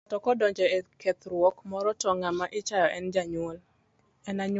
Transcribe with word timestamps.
Ng'ato 0.05 0.17
kodonjo 0.25 0.65
e 0.77 0.79
kethruok 1.01 1.55
moro 1.71 1.89
to 2.01 2.09
ng'ama 2.19 2.45
ichayo 2.59 2.87
en 2.97 3.05
anyuola. 3.23 3.61